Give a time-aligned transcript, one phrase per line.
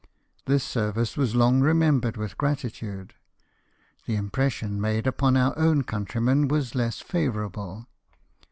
[0.47, 3.13] This service was long remembered with gratitude:
[4.07, 7.85] the impression made upon our own countrymen was less favourable.